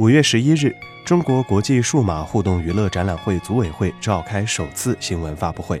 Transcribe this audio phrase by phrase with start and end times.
[0.00, 5.78] 五月十一日，中国国际数码互动娱乐展览会组委会召开首次新闻发布会，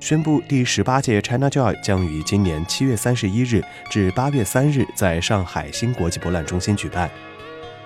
[0.00, 7.08] 宣布第十八届 ChinaJoy 将于今年七月三十一日至八月三日在上海新国际博览中心举办。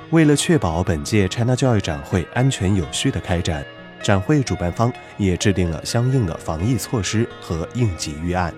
[0.08, 3.62] 为了确保本届 ChinaJoy 展会安全有序的开展，
[4.02, 8.50] 展会主办方也制定了相应的防疫措施和应急预案，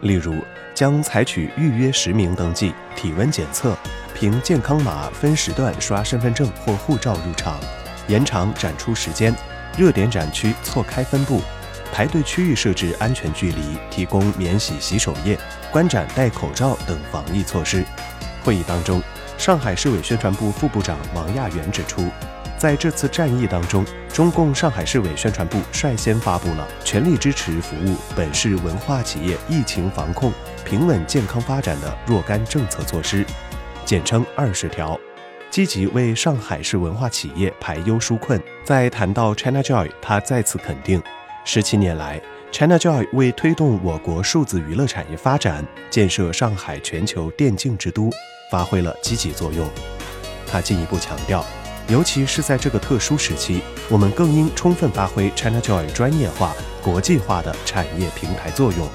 [0.00, 0.34] 例如
[0.74, 3.78] 将采取预约实名登记、体温检测。
[4.18, 7.60] 凭健康码分时段刷身份证或护照入场，
[8.08, 9.34] 延长展出时间，
[9.76, 11.42] 热点展区错开分布，
[11.92, 15.38] 排队区域设置安全距离，提供免洗洗手液，
[15.70, 17.84] 观展戴口罩等防疫措施。
[18.42, 19.02] 会议当中，
[19.36, 22.08] 上海市委宣传部副部长王亚元指出，
[22.56, 30.32] 在这次战役当中，中共上海市委宣传部率先发布了全力支持服务本市文化企业疫情防控、
[30.64, 33.26] 平稳健康发展的若干政策措施。
[33.86, 34.98] 简称二十条，
[35.48, 38.42] 积极为上海市文化企业排忧纾困。
[38.64, 41.00] 在谈到 ChinaJoy，他再次肯定，
[41.44, 42.20] 十七年来
[42.50, 48.10] ，ChinaJoy 为推动我国数字娱乐产业发展、建设上海全球电竞之都，
[48.50, 49.70] 发挥了积极作用。
[50.48, 51.46] 他进一步强调，
[51.86, 58.88] 尤其是在这个特殊时期，我们更应充分发挥 ChinaJoy 专业化、国际化的产业平台作用。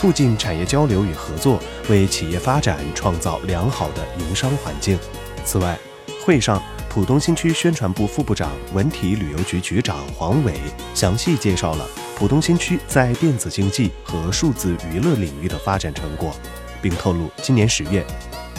[0.00, 4.98] 促进产业交流与合作，为企业发展创造良好的营商环境。
[5.44, 5.78] 此外，
[6.24, 10.54] 会上，浦东新区宣传部副部长、文体旅游局局长黄伟
[10.94, 16.34] 详细介绍了浦东新区在电子竞技和数字娱乐领域的发展成果，
[16.80, 18.02] 并透露，今年十月，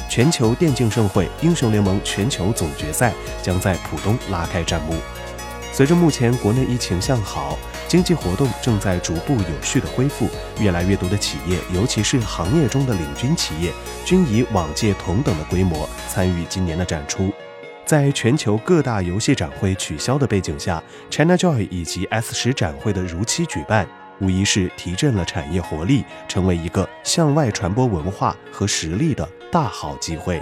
[0.08, 3.12] 全球电竞盛会英雄联盟全球总决赛
[3.42, 4.94] 将在浦东拉开战幕。
[5.74, 7.58] 随着目前国内疫情向好。
[7.92, 10.30] 经济活动正在逐步有序的恢复，
[10.62, 13.70] 越来越多的企业，尤其是行业中的领军企业，
[14.06, 17.34] 均以往届同等的规模参与今年的展出。
[17.86, 23.86] 在全球各大游戏展会取消的背景下，ChinaJoy 以及 S 十展会的如期举办，
[24.22, 30.42] 无疑是提振了产业活力，成为一个向外传播文化和实力的大好机会。